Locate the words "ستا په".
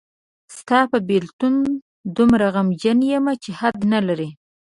0.57-0.97